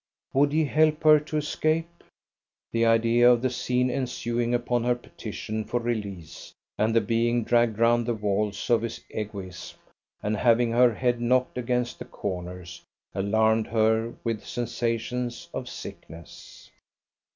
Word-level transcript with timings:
Would 0.33 0.51
he 0.51 0.65
help 0.65 1.03
her 1.03 1.19
to 1.19 1.37
escape? 1.37 2.03
The 2.71 2.87
idea 2.87 3.29
of 3.29 3.43
the 3.43 3.51
scene 3.51 3.91
ensuing 3.91 4.51
upon 4.55 4.83
her 4.83 4.95
petition 4.95 5.63
for 5.63 5.79
release, 5.79 6.55
and 6.75 6.95
the 6.95 7.01
being 7.01 7.43
dragged 7.43 7.77
round 7.77 8.07
the 8.07 8.15
walls 8.15 8.71
of 8.71 8.81
his 8.81 8.99
egoism, 9.11 9.77
and 10.23 10.35
having 10.37 10.71
her 10.71 10.95
head 10.95 11.21
knocked 11.21 11.59
against 11.59 11.99
the 11.99 12.05
corners, 12.05 12.81
alarmed 13.13 13.67
her 13.67 14.15
with 14.23 14.43
sensations 14.43 15.47
of 15.53 15.69
sickness. 15.69 16.71